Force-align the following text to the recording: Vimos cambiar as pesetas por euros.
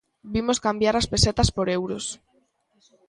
Vimos 0.33 0.61
cambiar 0.65 0.95
as 0.97 1.09
pesetas 1.11 1.49
por 1.55 1.67
euros. 1.77 2.05